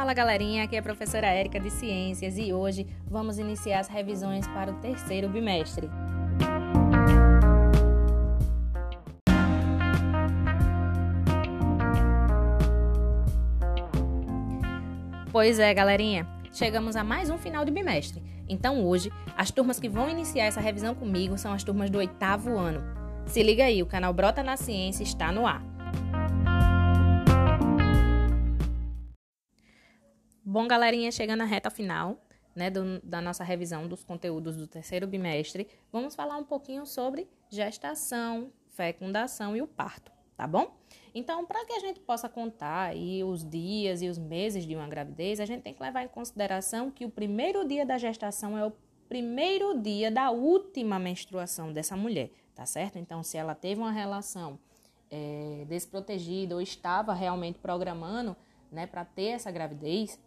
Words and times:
Fala 0.00 0.14
galerinha, 0.14 0.64
aqui 0.64 0.76
é 0.76 0.78
a 0.78 0.82
professora 0.82 1.26
Érica 1.26 1.60
de 1.60 1.68
Ciências 1.68 2.38
e 2.38 2.54
hoje 2.54 2.86
vamos 3.06 3.38
iniciar 3.38 3.80
as 3.80 3.86
revisões 3.86 4.46
para 4.48 4.70
o 4.70 4.74
terceiro 4.76 5.28
bimestre. 5.28 5.90
Pois 15.30 15.58
é, 15.58 15.74
galerinha, 15.74 16.26
chegamos 16.50 16.96
a 16.96 17.04
mais 17.04 17.28
um 17.28 17.36
final 17.36 17.66
de 17.66 17.70
bimestre. 17.70 18.22
Então 18.48 18.82
hoje, 18.86 19.12
as 19.36 19.50
turmas 19.50 19.78
que 19.78 19.86
vão 19.90 20.08
iniciar 20.08 20.46
essa 20.46 20.62
revisão 20.62 20.94
comigo 20.94 21.36
são 21.36 21.52
as 21.52 21.62
turmas 21.62 21.90
do 21.90 21.98
oitavo 21.98 22.56
ano. 22.56 22.82
Se 23.26 23.42
liga 23.42 23.64
aí, 23.64 23.82
o 23.82 23.86
canal 23.86 24.14
Brota 24.14 24.42
na 24.42 24.56
Ciência 24.56 25.02
está 25.02 25.30
no 25.30 25.46
ar. 25.46 25.69
Bom, 30.52 30.66
galerinha, 30.66 31.12
chegando 31.12 31.38
na 31.38 31.44
reta 31.44 31.70
final 31.70 32.20
né, 32.56 32.68
do, 32.70 33.00
da 33.04 33.20
nossa 33.20 33.44
revisão 33.44 33.86
dos 33.86 34.02
conteúdos 34.02 34.56
do 34.56 34.66
terceiro 34.66 35.06
bimestre, 35.06 35.68
vamos 35.92 36.16
falar 36.16 36.36
um 36.38 36.42
pouquinho 36.42 36.84
sobre 36.84 37.28
gestação, 37.48 38.52
fecundação 38.70 39.56
e 39.56 39.62
o 39.62 39.68
parto, 39.68 40.10
tá 40.36 40.48
bom? 40.48 40.76
Então, 41.14 41.46
para 41.46 41.64
que 41.64 41.72
a 41.74 41.78
gente 41.78 42.00
possa 42.00 42.28
contar 42.28 42.88
aí 42.88 43.22
os 43.22 43.48
dias 43.48 44.02
e 44.02 44.08
os 44.08 44.18
meses 44.18 44.66
de 44.66 44.74
uma 44.74 44.88
gravidez, 44.88 45.38
a 45.38 45.46
gente 45.46 45.62
tem 45.62 45.72
que 45.72 45.80
levar 45.80 46.02
em 46.02 46.08
consideração 46.08 46.90
que 46.90 47.04
o 47.04 47.10
primeiro 47.10 47.64
dia 47.64 47.86
da 47.86 47.96
gestação 47.96 48.58
é 48.58 48.66
o 48.66 48.72
primeiro 49.08 49.80
dia 49.80 50.10
da 50.10 50.32
última 50.32 50.98
menstruação 50.98 51.72
dessa 51.72 51.96
mulher, 51.96 52.32
tá 52.56 52.66
certo? 52.66 52.98
Então, 52.98 53.22
se 53.22 53.36
ela 53.36 53.54
teve 53.54 53.80
uma 53.80 53.92
relação 53.92 54.58
é, 55.12 55.64
desprotegida 55.68 56.56
ou 56.56 56.60
estava 56.60 57.14
realmente 57.14 57.60
programando 57.60 58.36
né, 58.72 58.84
para 58.84 59.04
ter 59.04 59.26
essa 59.26 59.52
gravidez, 59.52 60.18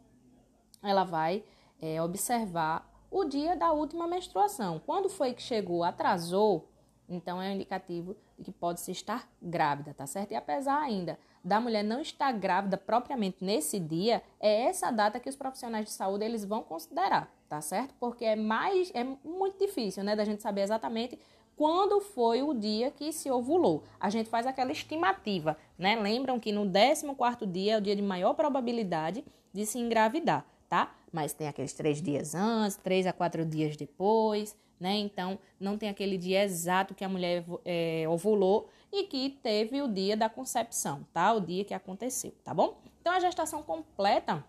ela 0.83 1.03
vai 1.03 1.43
é, 1.81 2.01
observar 2.01 2.89
o 3.09 3.25
dia 3.25 3.55
da 3.55 3.71
última 3.71 4.07
menstruação. 4.07 4.81
Quando 4.85 5.09
foi 5.09 5.33
que 5.33 5.41
chegou, 5.41 5.83
atrasou, 5.83 6.67
então 7.07 7.41
é 7.41 7.49
um 7.49 7.53
indicativo 7.53 8.15
de 8.37 8.45
que 8.45 8.51
pode 8.51 8.79
se 8.79 8.91
estar 8.91 9.29
grávida, 9.41 9.93
tá 9.93 10.07
certo? 10.07 10.31
E 10.31 10.35
apesar 10.35 10.79
ainda 10.81 11.19
da 11.43 11.59
mulher 11.59 11.83
não 11.83 11.99
estar 11.99 12.31
grávida 12.31 12.77
propriamente 12.77 13.37
nesse 13.41 13.79
dia, 13.79 14.23
é 14.39 14.63
essa 14.63 14.89
data 14.89 15.19
que 15.19 15.29
os 15.29 15.35
profissionais 15.35 15.85
de 15.85 15.91
saúde 15.91 16.23
eles 16.23 16.45
vão 16.45 16.63
considerar, 16.63 17.31
tá 17.47 17.61
certo? 17.61 17.93
Porque 17.99 18.25
é 18.25 18.35
mais 18.35 18.91
é 18.93 19.03
muito 19.03 19.59
difícil, 19.59 20.03
né, 20.03 20.15
da 20.15 20.23
gente 20.23 20.41
saber 20.41 20.61
exatamente 20.61 21.19
quando 21.55 22.01
foi 22.01 22.41
o 22.41 22.53
dia 22.53 22.89
que 22.89 23.11
se 23.11 23.29
ovulou. 23.29 23.83
A 23.99 24.09
gente 24.09 24.29
faz 24.29 24.47
aquela 24.47 24.71
estimativa, 24.71 25.55
né? 25.77 25.95
Lembram 25.95 26.39
que 26.39 26.51
no 26.51 26.65
14º 26.65 27.45
dia 27.45 27.73
é 27.73 27.77
o 27.77 27.81
dia 27.81 27.95
de 27.95 28.01
maior 28.01 28.33
probabilidade 28.33 29.23
de 29.53 29.65
se 29.65 29.77
engravidar 29.77 30.45
tá? 30.73 30.91
Mas 31.11 31.33
tem 31.33 31.47
aqueles 31.47 31.71
três 31.71 32.01
dias 32.01 32.33
antes, 32.33 32.75
três 32.77 33.05
a 33.05 33.13
quatro 33.13 33.45
dias 33.45 33.77
depois, 33.77 34.57
né? 34.79 34.97
Então, 34.97 35.37
não 35.59 35.77
tem 35.77 35.87
aquele 35.87 36.17
dia 36.17 36.43
exato 36.43 36.95
que 36.95 37.03
a 37.03 37.09
mulher 37.09 37.45
é, 37.63 38.05
ovulou 38.09 38.67
e 38.91 39.03
que 39.03 39.29
teve 39.43 39.83
o 39.83 39.87
dia 39.87 40.17
da 40.17 40.27
concepção, 40.27 41.05
tá? 41.13 41.31
O 41.31 41.39
dia 41.39 41.63
que 41.63 41.75
aconteceu, 41.75 42.33
tá 42.43 42.55
bom? 42.55 42.81
Então, 42.99 43.13
a 43.13 43.19
gestação 43.19 43.61
completa 43.61 44.43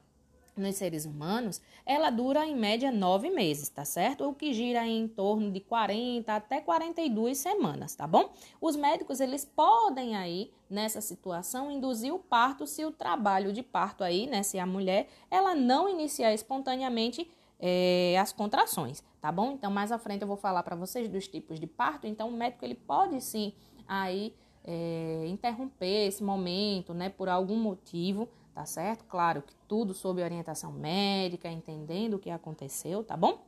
nos 0.57 0.77
seres 0.77 1.05
humanos, 1.05 1.61
ela 1.85 2.11
dura 2.11 2.47
em 2.47 2.57
média 2.57 2.91
nove 2.91 3.31
meses, 3.31 3.69
tá 3.69 3.85
certo? 3.85 4.29
O 4.29 4.35
que 4.35 4.53
gira 4.53 4.87
em 4.87 5.09
torno 5.09 5.51
de 5.51 5.61
40 5.61 6.35
até 6.35 6.61
42 6.61 7.39
semanas, 7.39 7.95
tá 7.95 8.07
bom? 8.07 8.33
Os 8.61 8.77
médicos, 8.77 9.21
eles 9.21 9.45
podem 9.45 10.17
aí, 10.17 10.51
nessa 10.69 11.01
situação, 11.01 11.71
induzir 11.71 12.15
o 12.15 12.19
parto 12.19 12.67
se 12.67 12.85
o 12.85 12.91
trabalho 12.91 13.53
de 13.53 13.63
parto 13.63 14.05
aí, 14.05 14.27
né, 14.27 14.43
se 14.43 14.59
a 14.59 14.67
mulher, 14.67 15.09
ela 15.31 15.55
não 15.55 15.89
iniciar 15.89 16.33
espontaneamente 16.33 17.31
é, 17.61 18.17
as 18.19 18.33
contrações, 18.33 19.03
tá 19.21 19.31
bom? 19.31 19.53
Então, 19.53 19.71
mais 19.71 19.93
à 19.93 19.99
frente 19.99 20.23
eu 20.23 20.29
vou 20.29 20.37
falar 20.37 20.63
para 20.63 20.77
vocês 20.77 21.09
dos 21.09 21.29
tipos 21.29 21.59
de 21.61 21.67
parto, 21.67 22.07
então 22.07 22.29
o 22.29 22.33
médico, 22.33 22.65
ele 22.65 22.75
pode 22.75 23.21
sim 23.21 23.53
aí 23.87 24.35
é, 24.65 25.25
interromper 25.27 26.09
esse 26.09 26.23
momento, 26.23 26.95
né, 26.95 27.09
por 27.09 27.29
algum 27.29 27.57
motivo, 27.57 28.29
tá 28.55 28.65
certo? 28.65 29.05
Claro 29.05 29.43
que 29.43 29.55
tudo 29.67 29.93
sob 29.93 30.23
orientação 30.23 30.73
médica, 30.73 31.49
entendendo 31.49 32.15
o 32.15 32.19
que 32.19 32.31
aconteceu, 32.31 33.03
tá 33.03 33.17
bom? 33.17 33.45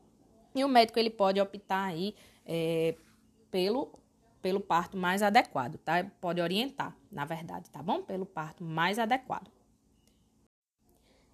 E 0.54 0.64
o 0.64 0.68
médico 0.68 0.98
ele 0.98 1.10
pode 1.10 1.40
optar 1.40 1.84
aí 1.84 2.14
é, 2.44 2.96
pelo, 3.50 3.92
pelo 4.42 4.60
parto 4.60 4.96
mais 4.96 5.22
adequado, 5.22 5.78
tá? 5.78 6.04
Pode 6.20 6.40
orientar, 6.40 6.96
na 7.10 7.24
verdade, 7.24 7.70
tá 7.70 7.82
bom? 7.82 8.02
Pelo 8.02 8.26
parto 8.26 8.64
mais 8.64 8.98
adequado. 8.98 9.50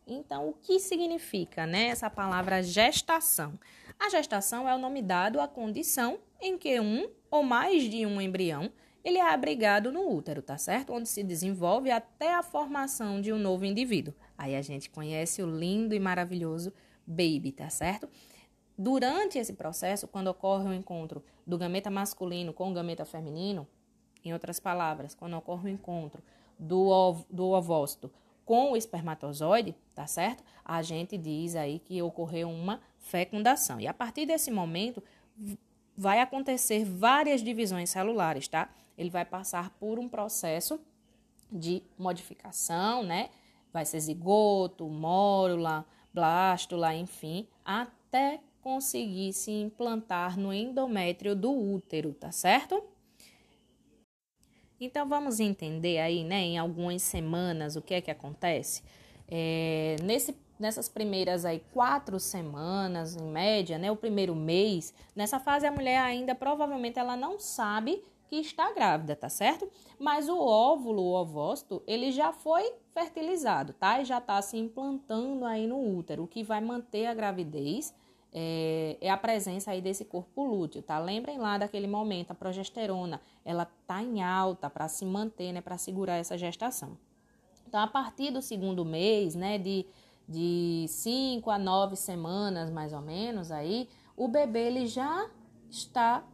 Então, 0.07 0.49
o 0.49 0.53
que 0.53 0.79
significa 0.79 1.65
né, 1.65 1.87
essa 1.87 2.11
palavra 2.11 2.63
gestação? 2.63 3.59
A 3.99 4.11
gestação 4.11 4.69
é 4.69 4.75
o 4.75 4.79
nome 4.79 5.01
dado 5.01 5.41
à 5.41 5.47
condição 5.47 6.19
em 6.41 6.59
que 6.59 6.81
um 6.81 7.09
ou 7.31 7.43
mais 7.43 7.85
de 7.85 8.05
um 8.05 8.21
embrião 8.21 8.71
ele 9.05 9.19
é 9.19 9.33
abrigado 9.33 9.91
no 9.91 10.09
útero, 10.09 10.43
tá 10.43 10.57
certo? 10.57 10.93
Onde 10.93 11.09
se 11.09 11.23
desenvolve 11.23 11.91
até 11.91 12.35
a 12.35 12.43
formação 12.43 13.21
de 13.21 13.33
um 13.33 13.39
novo 13.39 13.65
indivíduo. 13.65 14.15
Aí 14.39 14.55
a 14.55 14.63
gente 14.63 14.89
conhece 14.89 15.43
o 15.43 15.47
lindo 15.47 15.95
e 15.95 16.01
maravilhoso 16.01 16.73
baby, 17.07 17.53
tá 17.53 17.69
certo? 17.69 18.09
Durante 18.79 19.39
esse 19.39 19.53
processo, 19.53 20.09
quando 20.09 20.29
ocorre 20.29 20.69
o 20.69 20.73
encontro 20.73 21.23
do 21.47 21.59
gameta 21.59 21.91
masculino 21.91 22.53
com 22.53 22.71
o 22.71 22.75
gameta 22.75 23.05
feminino, 23.05 23.67
em 24.25 24.33
outras 24.33 24.61
palavras, 24.61 25.15
quando 25.15 25.37
ocorre 25.37 25.71
o 25.71 25.73
encontro 25.73 26.23
do, 26.59 26.89
ov 26.89 27.25
do 27.29 27.51
ovócito 27.51 28.11
com 28.45 28.73
o 28.73 28.77
espermatozoide, 28.77 29.75
tá 29.95 30.07
certo? 30.07 30.45
A 30.65 30.83
gente 30.83 31.19
diz 31.19 31.57
aí 31.57 31.79
que 31.79 32.01
ocorreu 32.03 32.49
uma 32.49 32.81
fecundação. 32.99 33.81
E 33.81 33.87
a 33.87 33.95
partir 33.95 34.27
desse 34.27 34.51
momento, 34.51 35.03
vai 35.97 36.21
acontecer 36.21 36.85
várias 36.85 37.43
divisões 37.43 37.91
celulares, 37.91 38.49
tá? 38.49 38.69
Ele 38.97 39.11
vai 39.11 39.25
passar 39.25 39.71
por 39.79 39.99
um 39.99 40.09
processo 40.09 40.81
de 41.51 41.83
modificação, 41.99 43.03
né? 43.03 43.31
Vai 43.73 43.85
ser 43.85 44.01
zigoto, 44.01 44.89
mórula, 44.89 45.87
blástula, 46.13 46.95
enfim, 46.95 47.47
até 47.65 48.41
conseguir 48.61 49.33
se 49.33 49.51
implantar 49.51 50.39
no 50.39 50.53
endométrio 50.53 51.35
do 51.35 51.53
útero, 51.53 52.15
tá 52.15 52.31
certo? 52.31 52.83
Então 54.81 55.09
vamos 55.09 55.41
entender 55.41 55.99
aí, 55.99 56.25
né, 56.25 56.41
em 56.41 56.59
algumas 56.59 57.03
semanas 57.03 57.77
o 57.77 57.83
que 57.83 57.95
é 57.95 58.01
que 58.01 58.11
acontece. 58.11 58.83
É, 59.29 59.97
nesse 60.03 60.37
nessas 60.59 60.89
primeiras 60.89 61.45
aí 61.45 61.61
quatro 61.73 62.21
semanas, 62.21 63.17
em 63.17 63.25
média, 63.25 63.79
né, 63.79 63.91
o 63.91 63.97
primeiro 63.97 64.33
mês, 64.33 64.95
nessa 65.15 65.41
fase 65.41 65.67
a 65.67 65.73
mulher 65.73 65.99
ainda 65.99 66.37
provavelmente 66.37 67.01
ela 67.01 67.17
não 67.17 67.39
sabe 67.41 68.01
que 68.33 68.37
está 68.37 68.73
grávida, 68.73 69.15
tá 69.15 69.29
certo? 69.29 69.69
Mas 69.99 70.27
o 70.27 70.39
óvulo, 70.39 71.03
o 71.03 71.13
ovócito, 71.21 71.83
ele 71.87 72.11
já 72.11 72.33
foi 72.33 72.73
fertilizado, 72.95 73.75
tá? 73.75 74.01
E 74.01 74.07
já 74.07 74.17
está 74.17 74.41
se 74.41 74.57
implantando 74.57 75.45
aí 75.45 75.67
no 75.67 75.79
útero. 75.99 76.23
O 76.23 76.27
que 76.27 76.43
vai 76.43 76.59
manter 76.59 77.05
a 77.05 77.13
gravidez 77.13 77.95
é, 78.33 78.97
é, 79.03 79.11
a 79.11 79.19
presença 79.19 79.71
aí 79.71 79.83
desse 79.83 80.07
corpo 80.07 80.43
lúteo, 80.45 80.81
tá? 80.81 80.99
Lembrem 80.99 81.37
lá 81.37 81.59
daquele 81.59 81.87
momento, 81.87 82.31
a 82.31 82.35
progesterona, 82.35 83.21
ela 83.45 83.67
tá 83.87 84.03
em 84.03 84.23
alta 84.23 84.71
para 84.71 84.89
se 84.89 85.05
manter, 85.05 85.53
né? 85.53 85.61
Para 85.61 85.77
segurar 85.77 86.17
essa 86.17 86.39
gestação. 86.39 86.97
Então, 87.69 87.83
a 87.83 87.87
partir 87.87 88.31
do 88.31 88.41
segundo 88.41 88.83
mês, 88.83 89.35
né? 89.35 89.59
De 89.59 89.85
de 90.27 90.87
5 90.89 91.51
a 91.51 91.59
9 91.59 91.97
semanas, 91.97 92.71
mais 92.71 92.93
ou 92.93 93.03
menos, 93.03 93.51
aí, 93.51 93.89
o 94.17 94.29
bebê 94.29 94.69
ele 94.69 94.87
já 94.87 95.29
está 95.69 96.25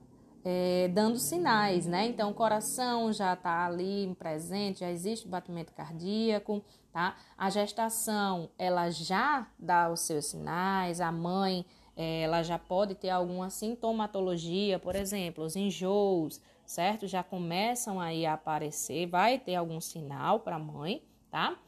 é, 0.45 0.89
dando 0.89 1.19
sinais, 1.19 1.87
né? 1.87 2.07
Então, 2.07 2.31
o 2.31 2.35
coração 2.35 3.13
já 3.13 3.35
está 3.35 3.67
ali 3.67 4.15
presente, 4.19 4.81
já 4.81 4.91
existe 4.91 5.27
o 5.27 5.29
batimento 5.29 5.73
cardíaco, 5.73 6.65
tá? 6.93 7.17
A 7.37 7.51
gestação, 7.51 8.51
ela 8.59 8.91
já 8.91 9.47
dá 9.59 9.91
os 9.91 10.01
seus 10.01 10.27
sinais, 10.27 11.01
a 11.01 11.11
mãe, 11.13 11.65
é, 11.97 12.23
ela 12.23 12.43
já 12.43 12.59
pode 12.59 12.95
ter 12.95 13.11
alguma 13.11 13.51
sintomatologia, 13.51 14.79
por 14.79 14.95
exemplo, 14.95 15.45
os 15.45 15.57
enjoos, 15.57 16.41
certo? 16.65 17.07
Já 17.07 17.23
começam 17.23 18.01
aí 18.01 18.25
a 18.25 18.35
aparecer, 18.35 19.07
vai 19.07 19.39
ter 19.39 19.57
algum 19.57 19.81
sinal 19.81 20.41
para 20.41 20.57
a 20.57 20.61
mãe, 20.61 21.03
tá? 21.31 21.59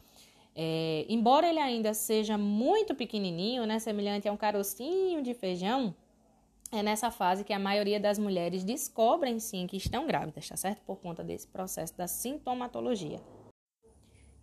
É, 0.54 1.06
embora 1.08 1.48
ele 1.48 1.58
ainda 1.58 1.94
seja 1.94 2.36
muito 2.36 2.94
pequenininho, 2.94 3.64
né, 3.66 3.78
semelhante 3.78 4.28
a 4.28 4.32
um 4.32 4.36
carocinho 4.36 5.22
de 5.22 5.32
feijão, 5.32 5.94
é 6.72 6.82
nessa 6.82 7.10
fase 7.10 7.44
que 7.44 7.52
a 7.52 7.58
maioria 7.58 7.98
das 7.98 8.18
mulheres 8.18 8.62
descobrem 8.62 9.40
sim 9.40 9.66
que 9.66 9.76
estão 9.76 10.06
grávidas, 10.06 10.48
tá 10.48 10.56
certo? 10.56 10.82
Por 10.82 11.00
conta 11.00 11.24
desse 11.24 11.46
processo 11.46 11.96
da 11.96 12.06
sintomatologia. 12.06 13.20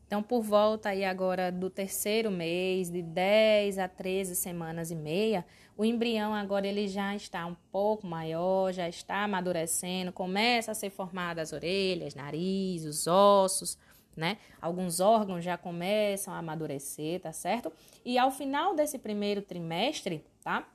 Então, 0.06 0.24
por 0.24 0.42
volta 0.42 0.90
aí 0.90 1.04
agora 1.04 1.52
do 1.52 1.70
terceiro 1.70 2.32
mês, 2.32 2.90
de 2.90 3.02
10 3.02 3.78
a 3.78 3.90
13 3.90 4.38
semanas 4.38 4.90
e 4.90 4.96
meia, 4.96 5.46
o 5.76 5.84
embrião 5.84 6.34
agora 6.34 6.66
ele 6.66 6.88
já 6.88 7.14
está 7.14 7.46
um 7.46 7.56
pouco 7.72 8.08
maior, 8.08 8.72
já 8.72 8.88
está 8.88 9.24
amadurecendo, 9.24 10.14
começa 10.14 10.72
a 10.72 10.76
ser 10.76 10.90
formada 10.90 11.42
as 11.42 11.52
orelhas, 11.52 12.16
nariz, 12.16 12.86
os 12.86 13.06
ossos, 13.06 13.78
né? 14.16 14.38
Alguns 14.62 15.02
órgãos 15.02 15.44
já 15.44 15.58
começam 15.58 16.34
a 16.34 16.38
amadurecer, 16.38 17.20
tá 17.20 17.34
certo? 17.34 17.72
E 18.06 18.18
ao 18.18 18.32
final 18.32 18.74
desse 18.74 18.98
primeiro 18.98 19.42
trimestre, 19.42 20.26
tá? 20.42 20.66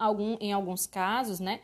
Algum, 0.00 0.36
em 0.40 0.52
alguns 0.52 0.86
casos, 0.86 1.38
né? 1.38 1.60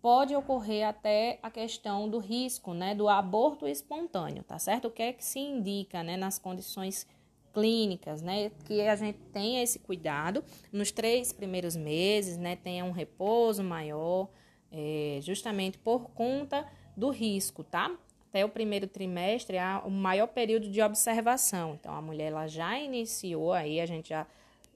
Pode 0.00 0.34
ocorrer 0.34 0.86
até 0.86 1.38
a 1.42 1.50
questão 1.50 2.08
do 2.08 2.18
risco, 2.18 2.72
né? 2.72 2.94
Do 2.94 3.08
aborto 3.08 3.66
espontâneo, 3.66 4.44
tá 4.44 4.58
certo? 4.58 4.86
O 4.86 4.90
que 4.90 5.02
é 5.02 5.12
que 5.12 5.24
se 5.24 5.40
indica, 5.40 6.02
né? 6.02 6.16
Nas 6.16 6.38
condições 6.38 7.06
clínicas, 7.52 8.22
né? 8.22 8.50
Que 8.66 8.82
a 8.82 8.96
gente 8.96 9.18
tenha 9.32 9.62
esse 9.62 9.78
cuidado 9.80 10.44
nos 10.72 10.90
três 10.90 11.32
primeiros 11.32 11.76
meses, 11.76 12.38
né? 12.38 12.56
Tenha 12.56 12.84
um 12.84 12.92
repouso 12.92 13.62
maior, 13.64 14.28
é, 14.70 15.18
justamente 15.20 15.76
por 15.76 16.10
conta 16.10 16.66
do 16.96 17.10
risco, 17.10 17.64
tá? 17.64 17.90
Até 18.32 18.44
o 18.46 18.48
primeiro 18.48 18.86
trimestre 18.86 19.58
é 19.58 19.76
o 19.84 19.90
maior 19.90 20.26
período 20.26 20.70
de 20.70 20.80
observação. 20.80 21.74
Então, 21.74 21.94
a 21.94 22.00
mulher 22.00 22.28
ela 22.28 22.46
já 22.46 22.78
iniciou 22.78 23.52
aí, 23.52 23.78
a 23.78 23.84
gente 23.84 24.08
já, 24.08 24.26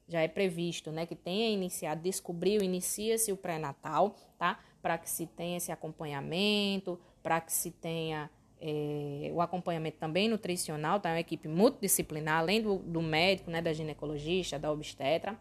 já 0.08 0.20
é 0.20 0.28
previsto, 0.28 0.92
né? 0.92 1.06
Que 1.06 1.16
tenha 1.16 1.50
iniciado, 1.50 2.00
descobriu, 2.02 2.62
inicia-se 2.62 3.32
o 3.32 3.36
pré-natal, 3.36 4.14
tá? 4.38 4.58
Para 4.80 4.98
que 4.98 5.08
se 5.10 5.26
tenha 5.26 5.56
esse 5.56 5.72
acompanhamento, 5.72 6.98
para 7.22 7.40
que 7.40 7.52
se 7.52 7.70
tenha 7.70 8.30
é, 8.60 9.30
o 9.32 9.40
acompanhamento 9.40 9.98
também 9.98 10.28
nutricional, 10.28 11.00
tá? 11.00 11.10
É 11.10 11.12
uma 11.14 11.20
equipe 11.20 11.48
multidisciplinar, 11.48 12.38
além 12.38 12.62
do, 12.62 12.76
do 12.78 13.02
médico, 13.02 13.50
né, 13.50 13.60
da 13.60 13.72
ginecologista, 13.72 14.58
da 14.58 14.70
obstetra, 14.70 15.38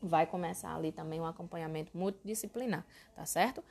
vai 0.00 0.26
começar 0.26 0.74
ali 0.74 0.90
também 0.90 1.20
um 1.20 1.26
acompanhamento 1.26 1.96
multidisciplinar, 1.96 2.84
tá 3.14 3.24
certo? 3.24 3.62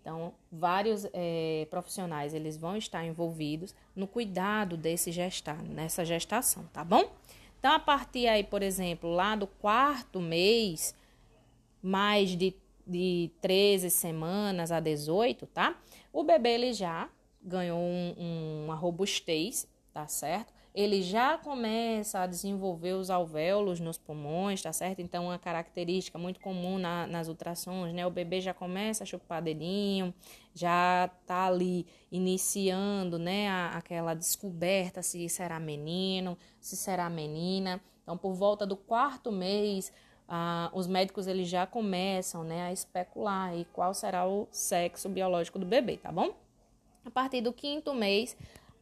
Então, 0.00 0.32
vários 0.50 1.06
é, 1.12 1.66
profissionais, 1.68 2.32
eles 2.32 2.56
vão 2.56 2.76
estar 2.76 3.04
envolvidos 3.04 3.74
no 3.94 4.06
cuidado 4.06 4.76
desse 4.76 5.12
gestar, 5.12 5.62
nessa 5.62 6.04
gestação, 6.04 6.64
tá 6.72 6.82
bom? 6.82 7.12
Então, 7.60 7.72
a 7.72 7.78
partir 7.78 8.26
aí, 8.26 8.42
por 8.42 8.62
exemplo, 8.62 9.10
lá 9.10 9.36
do 9.36 9.46
quarto 9.46 10.18
mês, 10.18 10.94
mais 11.82 12.30
de, 12.30 12.54
de 12.86 13.30
13 13.42 13.90
semanas 13.90 14.72
a 14.72 14.80
18, 14.80 15.46
tá? 15.46 15.78
O 16.10 16.24
bebê, 16.24 16.54
ele 16.54 16.72
já 16.72 17.06
ganhou 17.42 17.78
um, 17.78 18.14
um, 18.18 18.64
uma 18.64 18.74
robustez, 18.74 19.68
tá 19.92 20.06
certo? 20.06 20.54
Ele 20.80 21.02
já 21.02 21.36
começa 21.36 22.20
a 22.20 22.26
desenvolver 22.26 22.94
os 22.94 23.10
alvéolos 23.10 23.80
nos 23.80 23.98
pulmões, 23.98 24.62
tá 24.62 24.72
certo? 24.72 25.00
Então, 25.00 25.26
uma 25.26 25.38
característica 25.38 26.18
muito 26.18 26.40
comum 26.40 26.78
na, 26.78 27.06
nas 27.06 27.28
ultrassons, 27.28 27.92
né? 27.92 28.06
O 28.06 28.10
bebê 28.10 28.40
já 28.40 28.54
começa 28.54 29.04
a 29.04 29.06
chupar 29.06 29.42
dedinho, 29.42 30.14
já 30.54 31.10
tá 31.26 31.44
ali 31.44 31.86
iniciando, 32.10 33.18
né? 33.18 33.50
A, 33.50 33.76
aquela 33.76 34.14
descoberta 34.14 35.02
se 35.02 35.28
será 35.28 35.60
menino, 35.60 36.38
se 36.58 36.78
será 36.78 37.10
menina. 37.10 37.78
Então, 38.02 38.16
por 38.16 38.32
volta 38.32 38.66
do 38.66 38.74
quarto 38.74 39.30
mês, 39.30 39.92
ah, 40.26 40.70
os 40.72 40.86
médicos 40.86 41.26
eles 41.26 41.46
já 41.46 41.66
começam, 41.66 42.42
né? 42.42 42.68
A 42.68 42.72
especular 42.72 43.50
aí 43.50 43.66
qual 43.70 43.92
será 43.92 44.26
o 44.26 44.48
sexo 44.50 45.10
biológico 45.10 45.58
do 45.58 45.66
bebê, 45.66 45.98
tá 45.98 46.10
bom? 46.10 46.34
A 47.04 47.10
partir 47.10 47.40
do 47.40 47.52
quinto 47.52 47.94
mês, 47.94 48.36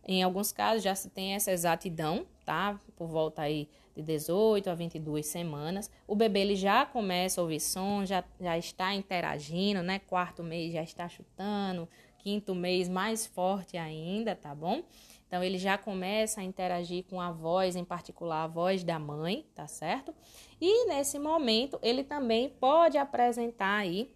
em 0.07 0.23
alguns 0.23 0.53
casos 0.53 0.83
já 0.83 0.95
se 0.95 1.11
tem 1.11 1.35
essa 1.35 1.53
exatidão, 1.53 2.27
tá? 2.45 2.79
Por 2.97 3.09
volta 3.09 3.43
aí 3.43 3.69
de 3.95 4.03
18 4.03 4.71
a 4.71 4.75
22 4.75 5.27
semanas. 5.27 5.91
O 6.07 6.15
bebê 6.15 6.41
ele 6.41 6.57
já 6.57 6.87
começa 6.87 7.41
a 7.41 7.43
ouvir 7.43 7.61
som, 7.61 8.07
já, 8.07 8.25
já 8.41 8.57
está 8.57 8.95
interagindo, 8.95 9.83
né? 9.83 9.99
Quarto 9.99 10.43
mês 10.43 10.73
já 10.73 10.83
está 10.83 11.09
chutando, 11.09 11.89
quinto 12.19 12.55
mês 12.55 12.89
mais 12.89 13.27
forte 13.27 13.77
ainda, 13.77 14.35
tá 14.35 14.55
bom? 14.55 14.83
Então 15.27 15.43
ele 15.43 15.59
já 15.59 15.77
começa 15.77 16.41
a 16.41 16.45
interagir 16.45 17.05
com 17.05 17.21
a 17.21 17.31
voz, 17.31 17.77
em 17.77 17.85
particular 17.85 18.45
a 18.45 18.47
voz 18.47 18.83
da 18.83 18.99
mãe, 18.99 19.45
tá 19.55 19.67
certo? 19.67 20.15
E 20.61 20.87
nesse 20.87 21.19
momento 21.19 21.79
ele 21.83 22.03
também 22.03 22.49
pode 22.49 22.97
apresentar 22.97 23.77
aí 23.77 24.11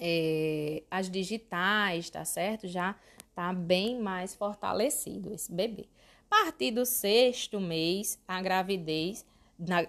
é, 0.00 0.82
as 0.90 1.10
digitais, 1.10 2.08
tá 2.08 2.24
certo? 2.24 2.66
Já 2.66 2.96
tá 3.36 3.52
bem 3.52 4.00
mais 4.00 4.34
fortalecido 4.34 5.32
esse 5.32 5.52
bebê. 5.52 5.86
A 6.30 6.44
partir 6.44 6.70
do 6.70 6.86
sexto 6.86 7.60
mês, 7.60 8.18
a 8.26 8.40
gravidez, 8.40 9.24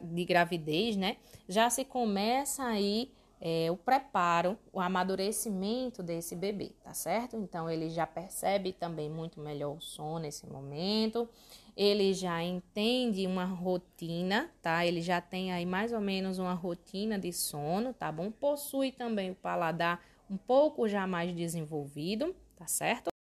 de 0.04 0.26
gravidez, 0.26 0.98
né? 0.98 1.16
Já 1.48 1.70
se 1.70 1.86
começa 1.86 2.64
aí 2.66 3.10
é, 3.40 3.72
o 3.72 3.78
preparo, 3.78 4.58
o 4.74 4.82
amadurecimento 4.82 6.04
desse 6.04 6.36
bebê, 6.36 6.74
tá 6.84 6.94
certo? 6.94 7.38
Então 7.38 7.70
ele 7.70 7.90
já 7.90 8.06
percebe 8.06 8.74
também 8.74 9.10
muito 9.10 9.40
melhor 9.40 9.78
o 9.78 9.82
som 9.82 10.20
nesse 10.20 10.46
momento, 10.46 11.28
ele 11.76 12.14
já 12.14 12.44
entende 12.44 13.26
uma 13.26 13.46
rotina, 13.46 14.52
tá? 14.62 14.86
Ele 14.86 15.02
já 15.02 15.22
tem 15.22 15.54
aí 15.54 15.66
mais 15.66 15.94
ou 15.94 16.02
menos 16.02 16.38
uma 16.38 16.54
rotina 16.54 17.18
de 17.18 17.32
sono, 17.32 17.94
tá 17.94 18.12
bom? 18.12 18.30
Possui 18.30 18.92
também 18.92 19.32
o 19.32 19.36
paladar 19.36 20.04
um 20.30 20.38
pouco 20.38 20.88
já 20.88 21.08
mais 21.08 21.34
desenvolvido, 21.34 22.36
tá 22.58 22.68
certo? 22.68 23.17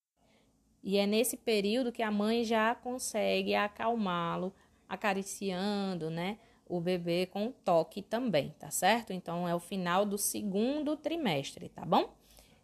E 0.82 0.98
é 0.98 1.06
nesse 1.06 1.36
período 1.36 1.92
que 1.92 2.02
a 2.02 2.10
mãe 2.10 2.44
já 2.44 2.74
consegue 2.74 3.54
acalmá-lo, 3.54 4.52
acariciando, 4.88 6.10
né? 6.10 6.38
O 6.66 6.80
bebê 6.80 7.26
com 7.26 7.52
toque 7.52 8.02
também, 8.02 8.54
tá 8.58 8.70
certo? 8.70 9.12
Então 9.12 9.48
é 9.48 9.54
o 9.54 9.60
final 9.60 10.04
do 10.04 10.18
segundo 10.18 10.96
trimestre, 10.96 11.68
tá 11.68 11.84
bom? 11.84 12.14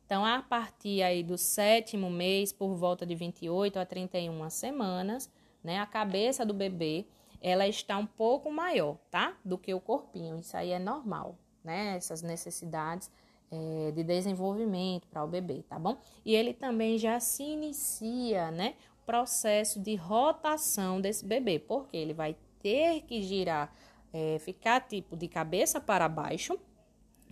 Então, 0.05 0.25
a 0.25 0.41
partir 0.41 1.03
aí 1.03 1.23
do 1.23 1.37
sétimo 1.37 2.09
mês, 2.09 2.50
por 2.50 2.75
volta 2.75 3.05
de 3.05 3.15
28 3.15 3.79
a 3.79 3.85
31 3.85 4.49
semanas, 4.49 5.31
né? 5.62 5.79
A 5.79 5.85
cabeça 5.87 6.47
do 6.47 6.55
bebê, 6.55 7.06
ela 7.43 7.69
está 7.69 7.99
um 7.99 8.06
pouco 8.06 8.50
maior, 8.50 8.97
tá? 9.11 9.37
Do 9.44 9.59
que 9.59 9.73
o 9.75 9.81
corpinho. 9.81 10.38
Isso 10.38 10.56
aí 10.56 10.71
é 10.71 10.79
normal, 10.79 11.38
né? 11.62 11.94
Essas 11.94 12.23
necessidades 12.23 13.11
é, 13.50 13.93
de 13.93 14.03
desenvolvimento 14.05 15.06
para 15.09 15.25
o 15.25 15.29
bebê, 15.29 15.62
tá 15.69 15.79
bom? 15.79 15.99
E 16.25 16.35
ele 16.35 16.53
também 16.53 16.99
já 16.99 17.19
se 17.21 17.43
inicia, 17.43 18.50
né? 18.50 18.75
Processo 19.06 19.81
de 19.81 19.95
rotação 19.95 21.00
desse 21.00 21.25
bebê, 21.25 21.59
porque 21.59 21.97
ele 21.97 22.12
vai 22.12 22.37
ter 22.61 23.03
que 23.03 23.23
girar, 23.23 23.73
é, 24.12 24.39
ficar 24.39 24.81
tipo 24.81 25.17
de 25.17 25.29
cabeça 25.29 25.81
para 25.81 26.09
baixo 26.09 26.59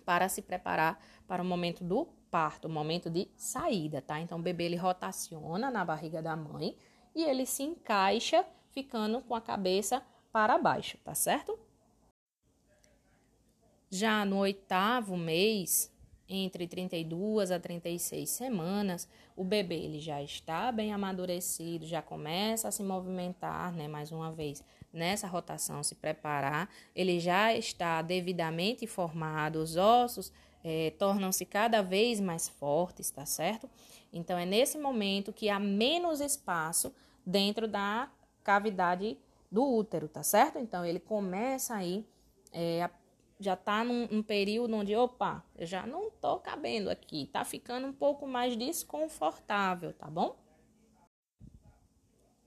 para 0.04 0.28
se 0.28 0.40
preparar 0.40 1.04
para 1.26 1.42
o 1.42 1.44
momento 1.44 1.82
do 1.82 2.06
parto, 2.30 2.68
o 2.68 2.70
momento 2.70 3.10
de 3.10 3.28
saída, 3.36 4.00
tá? 4.00 4.20
Então 4.20 4.38
o 4.38 4.42
bebê 4.42 4.64
ele 4.64 4.76
rotaciona 4.76 5.70
na 5.70 5.84
barriga 5.84 6.22
da 6.22 6.36
mãe 6.36 6.76
e 7.14 7.24
ele 7.24 7.44
se 7.44 7.64
encaixa 7.64 8.46
ficando 8.70 9.20
com 9.22 9.34
a 9.34 9.40
cabeça 9.40 10.02
para 10.30 10.58
baixo, 10.58 10.96
tá 10.98 11.14
certo? 11.14 11.58
Já 13.90 14.24
no 14.24 14.38
oitavo 14.38 15.16
mês, 15.16 15.90
entre 16.28 16.66
32 16.66 17.50
a 17.50 17.58
36 17.60 18.28
semanas, 18.28 19.08
o 19.36 19.44
bebê 19.44 19.76
ele 19.76 20.00
já 20.00 20.22
está 20.22 20.72
bem 20.72 20.92
amadurecido, 20.92 21.86
já 21.86 22.02
começa 22.02 22.68
a 22.68 22.70
se 22.70 22.82
movimentar, 22.82 23.72
né, 23.72 23.86
mais 23.86 24.10
uma 24.10 24.32
vez, 24.32 24.62
nessa 24.92 25.26
rotação, 25.26 25.82
se 25.82 25.94
preparar, 25.94 26.68
ele 26.94 27.20
já 27.20 27.54
está 27.54 28.02
devidamente 28.02 28.86
formado, 28.86 29.56
os 29.56 29.76
ossos 29.76 30.32
é, 30.64 30.92
tornam-se 30.98 31.44
cada 31.44 31.80
vez 31.80 32.20
mais 32.20 32.48
fortes, 32.48 33.10
tá 33.10 33.24
certo? 33.24 33.70
Então, 34.12 34.36
é 34.36 34.44
nesse 34.44 34.78
momento 34.78 35.32
que 35.32 35.48
há 35.48 35.60
menos 35.60 36.20
espaço 36.20 36.92
dentro 37.24 37.68
da 37.68 38.10
cavidade 38.42 39.18
do 39.50 39.64
útero, 39.64 40.08
tá 40.08 40.22
certo? 40.22 40.58
Então 40.58 40.84
ele 40.84 41.00
começa 41.00 41.74
aí, 41.74 42.06
é, 42.52 42.88
já 43.38 43.54
tá 43.54 43.84
num, 43.84 44.08
num, 44.10 44.22
período 44.22 44.74
onde, 44.74 44.94
opa, 44.96 45.44
eu 45.56 45.66
já 45.66 45.86
não 45.86 46.10
tô 46.10 46.38
cabendo 46.38 46.90
aqui, 46.90 47.26
tá 47.26 47.44
ficando 47.44 47.86
um 47.86 47.92
pouco 47.92 48.26
mais 48.26 48.56
desconfortável, 48.56 49.92
tá 49.92 50.06
bom? 50.06 50.36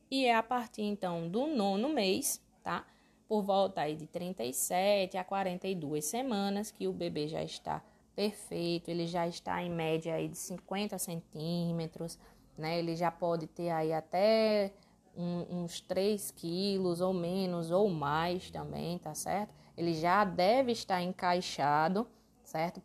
E 0.09 0.25
é 0.25 0.35
a 0.35 0.41
partir 0.41 0.81
então 0.81 1.29
do 1.29 1.45
nono 1.45 1.89
mês, 1.89 2.41
tá? 2.63 2.85
Por 3.27 3.43
volta 3.43 3.81
aí 3.81 3.95
de 3.95 4.07
37 4.07 5.17
a 5.17 5.23
42 5.23 6.03
semanas 6.03 6.71
que 6.71 6.87
o 6.87 6.93
bebê 6.93 7.27
já 7.27 7.43
está 7.43 7.83
perfeito, 8.15 8.89
ele 8.89 9.05
já 9.05 9.27
está 9.27 9.63
em 9.63 9.69
média 9.69 10.15
aí 10.15 10.27
de 10.27 10.37
50 10.37 10.97
centímetros, 10.97 12.17
né? 12.57 12.79
Ele 12.79 12.95
já 12.95 13.11
pode 13.11 13.45
ter 13.45 13.69
aí 13.69 13.93
até 13.93 14.73
um, 15.15 15.63
uns 15.63 15.79
3 15.79 16.31
quilos 16.31 17.01
ou 17.01 17.13
menos 17.13 17.69
ou 17.69 17.87
mais 17.89 18.49
também, 18.49 18.97
tá 18.97 19.13
certo? 19.13 19.58
Ele 19.79 19.93
já 19.93 20.23
deve 20.23 20.71
estar 20.71 21.01
encaixado, 21.01 22.07
certo? 22.43 22.81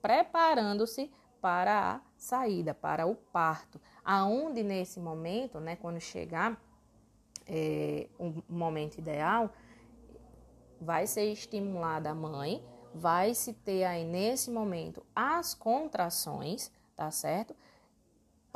Preparando-se 0.00 1.10
para 1.40 1.94
a 1.94 2.00
saída, 2.16 2.72
para 2.72 3.06
o 3.06 3.14
parto. 3.14 3.80
Aonde 4.04 4.62
nesse 4.62 5.00
momento, 5.00 5.58
né, 5.60 5.76
quando 5.76 6.00
chegar 6.00 6.60
é, 7.46 8.08
um 8.18 8.42
momento 8.48 8.98
ideal, 8.98 9.50
vai 10.80 11.06
ser 11.06 11.32
estimulada 11.32 12.10
a 12.10 12.14
mãe, 12.14 12.64
vai 12.94 13.34
se 13.34 13.52
ter 13.52 13.84
aí 13.84 14.04
nesse 14.04 14.50
momento 14.50 15.04
as 15.14 15.54
contrações, 15.54 16.70
tá 16.94 17.10
certo? 17.10 17.54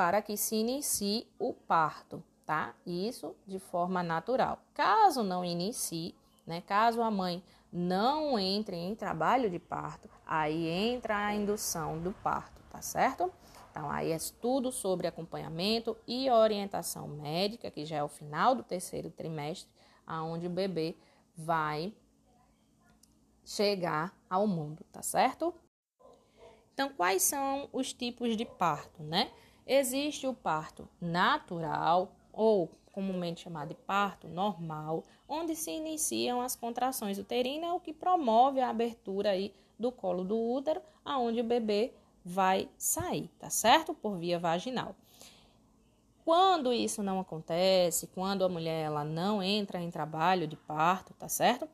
para 0.01 0.23
que 0.23 0.35
se 0.35 0.57
inicie 0.57 1.27
o 1.39 1.53
parto, 1.53 2.25
tá? 2.47 2.75
Isso 2.87 3.37
de 3.47 3.59
forma 3.59 4.03
natural. 4.03 4.59
Caso 4.73 5.23
não 5.23 5.45
inicie, 5.45 6.15
né? 6.51 6.61
Caso 6.63 7.01
a 7.01 7.11
mãe 7.13 7.43
não 7.73 8.37
entre 8.37 8.75
em 8.75 8.97
trabalho 8.97 9.49
de 9.49 9.61
parto, 9.61 10.11
aí 10.27 10.67
entra 10.67 11.17
a 11.17 11.33
indução 11.33 12.01
do 12.01 12.11
parto, 12.11 12.61
tá 12.69 12.83
certo? 12.83 13.33
Então, 13.71 13.89
aí 13.89 14.11
é 14.11 14.19
tudo 14.41 14.73
sobre 14.73 15.07
acompanhamento 15.07 15.97
e 16.09 16.29
orientação 16.29 17.07
médica, 17.07 17.71
que 17.71 17.85
já 17.87 17.99
é 17.99 18.03
o 18.03 18.09
final 18.09 18.57
do 18.57 18.65
terceiro 18.65 19.11
trimestre, 19.13 19.71
aonde 20.05 20.49
o 20.49 20.51
bebê 20.51 20.97
vai 21.37 21.95
chegar 23.45 24.13
ao 24.29 24.49
mundo, 24.49 24.85
tá 24.91 25.03
certo? 25.03 25.55
Então, 26.75 26.89
quais 26.89 27.23
são 27.23 27.69
os 27.73 27.93
tipos 27.93 28.37
de 28.37 28.45
parto, 28.45 29.05
né? 29.05 29.31
Existe 29.65 30.27
o 30.27 30.35
parto 30.35 30.89
natural, 31.01 32.17
ou 32.33 32.69
comumente 32.93 33.43
chamado 33.43 33.69
de 33.69 33.75
parto 33.75 34.29
normal, 34.29 35.05
onde 35.29 35.55
se 35.55 35.71
iniciam 35.71 36.41
as 36.41 36.57
contrações 36.57 37.19
uterinas, 37.19 37.73
o 37.73 37.81
que 37.81 37.93
promove 37.93 38.61
a 38.61 38.71
abertura 38.71 39.31
aí 39.31 39.55
do 39.79 39.91
colo 39.91 40.25
do 40.25 40.39
útero, 40.39 40.83
aonde 41.05 41.41
o 41.41 41.45
bebê 41.45 41.93
vai 42.25 42.69
sair, 42.77 43.29
tá 43.39 43.49
certo? 43.49 43.95
Por 43.95 44.19
via 44.19 44.39
vaginal. 44.39 44.95
Quando 46.25 46.73
isso 46.73 47.03
não 47.03 47.19
acontece, 47.19 48.07
quando 48.09 48.45
a 48.45 48.49
mulher 48.49 48.85
ela 48.85 49.05
não 49.05 49.43
entra 49.43 49.81
em 49.81 49.91
trabalho 49.91 50.47
de 50.47 50.57
parto, 50.57 51.15
tá 51.15 51.29
certo? 51.29 51.69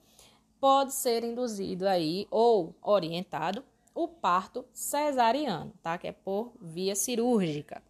Pode 0.60 0.94
ser 0.94 1.24
induzido 1.24 1.86
aí 1.86 2.26
ou 2.30 2.74
orientado 2.80 3.62
o 3.94 4.06
parto 4.06 4.64
cesariano, 4.72 5.72
tá? 5.82 5.98
Que 5.98 6.08
é 6.08 6.12
por 6.12 6.52
via 6.60 6.94
cirúrgica. 6.94 7.82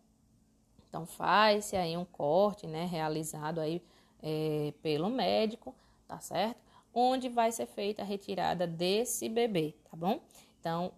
Então 0.97 1.05
faz-se 1.05 1.77
aí 1.77 1.95
um 1.95 2.07
corte, 2.07 2.67
né, 2.67 2.87
realizado 2.87 3.61
aí 3.61 3.83
é, 4.23 4.73
pelo 4.83 5.11
médico, 5.11 5.75
tá 6.09 6.19
certo? 6.21 6.57
Onde 6.95 7.29
vai 7.29 7.53
ser 7.53 7.67
feita 7.67 8.01
a 8.01 8.05
retirada 8.05 8.67
desse 8.67 9.29
bebê, 9.29 9.75
tá 9.91 9.95
bom? 9.95 10.21
Então 10.59 10.93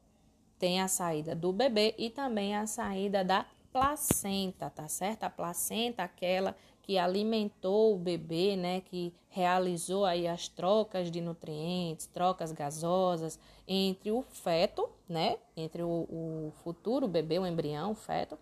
tem 0.56 0.80
a 0.80 0.86
saída 0.86 1.34
do 1.34 1.52
bebê 1.52 1.96
e 1.98 2.10
também 2.10 2.54
a 2.54 2.64
saída 2.64 3.24
da 3.24 3.44
placenta, 3.72 4.70
tá 4.70 4.86
certo? 4.86 5.24
A 5.24 5.30
placenta, 5.30 6.04
aquela 6.04 6.54
que 6.80 6.96
alimentou 6.96 7.96
o 7.96 7.98
bebê, 7.98 8.54
né, 8.54 8.80
que 8.82 9.12
realizou 9.28 10.04
aí 10.04 10.28
as 10.28 10.46
trocas 10.46 11.10
de 11.10 11.20
nutrientes, 11.20 12.06
trocas 12.06 12.52
gasosas 12.52 13.36
entre 13.66 14.12
o 14.12 14.22
feto, 14.22 14.88
né, 15.08 15.38
entre 15.56 15.82
o, 15.82 16.06
o 16.08 16.52
futuro 16.62 17.08
bebê, 17.08 17.40
o 17.40 17.44
embrião, 17.44 17.90
o 17.90 17.96
feto, 17.96 18.38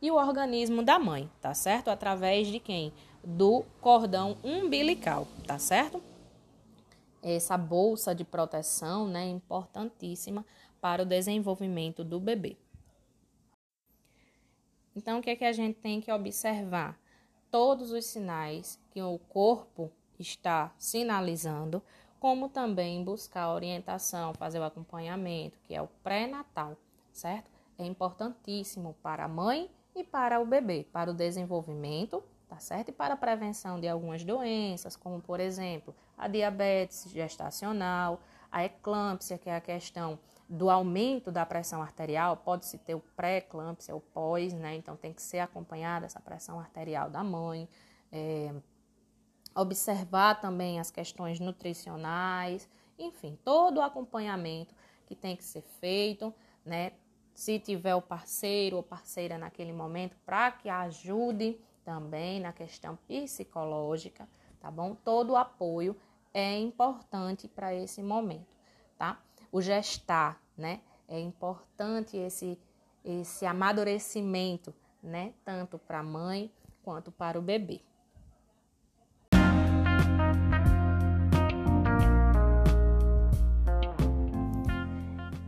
e 0.00 0.10
o 0.10 0.14
organismo 0.14 0.82
da 0.82 0.98
mãe, 0.98 1.30
tá 1.40 1.52
certo? 1.52 1.88
Através 1.88 2.48
de 2.48 2.58
quem? 2.58 2.92
Do 3.22 3.64
cordão 3.80 4.38
umbilical, 4.42 5.26
tá 5.46 5.58
certo? 5.58 6.02
Essa 7.22 7.58
bolsa 7.58 8.14
de 8.14 8.24
proteção, 8.24 9.06
né, 9.06 9.26
importantíssima 9.28 10.44
para 10.80 11.02
o 11.02 11.06
desenvolvimento 11.06 12.02
do 12.02 12.18
bebê. 12.18 12.56
Então, 14.96 15.18
o 15.18 15.22
que 15.22 15.30
é 15.30 15.36
que 15.36 15.44
a 15.44 15.52
gente 15.52 15.78
tem 15.78 16.00
que 16.00 16.10
observar? 16.10 16.98
Todos 17.50 17.90
os 17.90 18.06
sinais 18.06 18.78
que 18.90 19.02
o 19.02 19.18
corpo 19.18 19.90
está 20.18 20.72
sinalizando, 20.78 21.82
como 22.18 22.48
também 22.48 23.04
buscar 23.04 23.52
orientação, 23.52 24.32
fazer 24.34 24.58
o 24.58 24.64
acompanhamento, 24.64 25.58
que 25.66 25.74
é 25.74 25.82
o 25.82 25.88
pré-natal, 26.02 26.76
certo? 27.12 27.50
É 27.78 27.84
importantíssimo 27.84 28.94
para 29.02 29.24
a 29.24 29.28
mãe 29.28 29.70
e 29.94 30.04
para 30.04 30.40
o 30.40 30.46
bebê, 30.46 30.86
para 30.92 31.10
o 31.10 31.14
desenvolvimento, 31.14 32.22
tá 32.48 32.58
certo? 32.58 32.88
E 32.88 32.92
para 32.92 33.14
a 33.14 33.16
prevenção 33.16 33.80
de 33.80 33.88
algumas 33.88 34.24
doenças, 34.24 34.96
como 34.96 35.20
por 35.20 35.40
exemplo, 35.40 35.94
a 36.16 36.28
diabetes 36.28 37.08
gestacional, 37.10 38.20
a 38.50 38.64
eclâmpsia, 38.64 39.38
que 39.38 39.48
é 39.48 39.56
a 39.56 39.60
questão 39.60 40.18
do 40.48 40.68
aumento 40.68 41.30
da 41.30 41.46
pressão 41.46 41.80
arterial, 41.80 42.36
pode-se 42.36 42.76
ter 42.78 42.94
o 42.96 43.00
pré-eclâmpsia, 43.14 43.94
o 43.94 44.00
pós, 44.00 44.52
né? 44.52 44.74
Então 44.74 44.96
tem 44.96 45.12
que 45.12 45.22
ser 45.22 45.38
acompanhada 45.38 46.06
essa 46.06 46.18
pressão 46.18 46.58
arterial 46.58 47.08
da 47.08 47.22
mãe. 47.22 47.68
É, 48.10 48.52
observar 49.54 50.40
também 50.40 50.80
as 50.80 50.90
questões 50.90 51.38
nutricionais, 51.38 52.68
enfim, 52.98 53.38
todo 53.44 53.78
o 53.78 53.82
acompanhamento 53.82 54.74
que 55.06 55.14
tem 55.14 55.36
que 55.36 55.44
ser 55.44 55.62
feito, 55.80 56.34
né? 56.64 56.92
Se 57.40 57.58
tiver 57.58 57.94
o 57.94 58.02
parceiro 58.02 58.76
ou 58.76 58.82
parceira 58.82 59.38
naquele 59.38 59.72
momento, 59.72 60.14
para 60.26 60.52
que 60.52 60.68
ajude 60.68 61.58
também 61.82 62.38
na 62.38 62.52
questão 62.52 62.96
psicológica, 63.08 64.28
tá 64.60 64.70
bom? 64.70 64.94
Todo 64.94 65.30
o 65.30 65.36
apoio 65.36 65.96
é 66.34 66.58
importante 66.58 67.48
para 67.48 67.74
esse 67.74 68.02
momento, 68.02 68.54
tá? 68.98 69.18
o 69.50 69.62
gestar, 69.62 70.38
né? 70.54 70.82
É 71.08 71.18
importante 71.18 72.14
esse 72.18 72.58
esse 73.02 73.46
amadurecimento, 73.46 74.74
né, 75.02 75.32
tanto 75.42 75.78
para 75.78 76.00
a 76.00 76.02
mãe 76.02 76.52
quanto 76.82 77.10
para 77.10 77.38
o 77.38 77.42
bebê. 77.42 77.80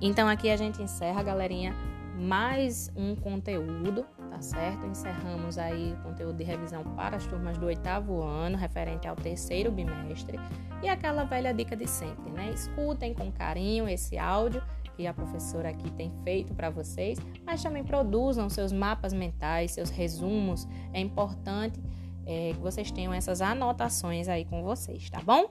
Então 0.05 0.27
aqui 0.27 0.51
a 0.51 0.57
gente 0.57 0.83
encerra, 0.83 1.23
galerinha, 1.23 1.77
mais 2.19 2.91
um 2.97 3.15
conteúdo, 3.15 4.05
tá 4.29 4.43
certo? 4.43 4.85
Encerramos 4.85 5.57
aí 5.57 5.93
o 5.93 6.03
conteúdo 6.03 6.37
de 6.37 6.43
revisão 6.43 6.83
para 6.97 7.17
as 7.17 7.25
turmas 7.25 7.57
do 7.57 7.67
oitavo 7.67 8.21
ano, 8.21 8.57
referente 8.57 9.07
ao 9.07 9.15
terceiro 9.15 9.71
bimestre. 9.71 10.41
E 10.83 10.89
aquela 10.89 11.23
velha 11.23 11.55
dica 11.55 11.77
de 11.77 11.87
sempre, 11.87 12.33
né? 12.33 12.51
Escutem 12.53 13.15
com 13.15 13.31
carinho 13.31 13.89
esse 13.89 14.19
áudio 14.19 14.61
que 14.97 15.07
a 15.07 15.15
professora 15.15 15.69
aqui 15.69 15.89
tem 15.93 16.11
feito 16.25 16.53
para 16.53 16.69
vocês, 16.69 17.17
mas 17.47 17.63
também 17.63 17.85
produzam 17.85 18.51
seus 18.51 18.73
mapas 18.73 19.13
mentais, 19.13 19.71
seus 19.71 19.89
resumos. 19.89 20.67
É 20.93 20.99
importante 20.99 21.81
é, 22.27 22.51
que 22.53 22.61
vocês 22.61 22.91
tenham 22.91 23.15
essas 23.15 23.41
anotações 23.41 24.27
aí 24.27 24.45
com 24.45 24.65
vocês, 24.65 25.09
tá 25.09 25.21
bom? 25.25 25.45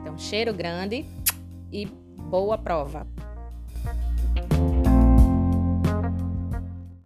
Então, 0.00 0.18
cheiro 0.18 0.52
grande 0.52 1.06
e 1.70 1.86
boa 1.86 2.58
prova! 2.58 3.06